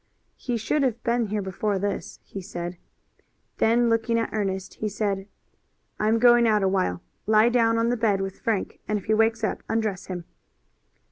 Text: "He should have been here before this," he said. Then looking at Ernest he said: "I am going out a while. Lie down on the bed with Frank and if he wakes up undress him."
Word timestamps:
"He 0.37 0.57
should 0.57 0.81
have 0.81 1.03
been 1.03 1.27
here 1.27 1.43
before 1.43 1.77
this," 1.77 2.19
he 2.23 2.41
said. 2.41 2.79
Then 3.57 3.87
looking 3.87 4.17
at 4.17 4.31
Ernest 4.33 4.73
he 4.79 4.89
said: 4.89 5.27
"I 5.99 6.07
am 6.07 6.17
going 6.17 6.47
out 6.47 6.63
a 6.63 6.67
while. 6.67 7.03
Lie 7.27 7.49
down 7.49 7.77
on 7.77 7.89
the 7.89 7.95
bed 7.97 8.19
with 8.19 8.39
Frank 8.39 8.79
and 8.87 8.97
if 8.97 9.05
he 9.05 9.13
wakes 9.13 9.43
up 9.43 9.61
undress 9.69 10.07
him." 10.07 10.23